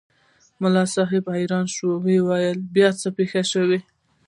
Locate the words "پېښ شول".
3.17-3.71